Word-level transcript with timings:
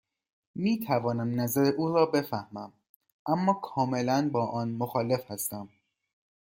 می 0.55 0.79
توانم 0.79 1.41
نظر 1.41 1.71
او 1.77 1.93
را 1.93 2.05
بفهمم، 2.05 2.73
اما 3.27 3.53
کاملا 3.53 4.29
با 4.33 4.45
آن 4.45 4.69
مخالف 4.71 5.31
هستم. 5.31 5.69